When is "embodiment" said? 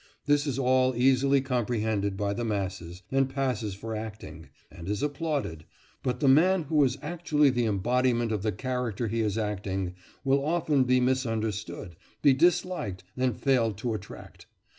7.67-8.31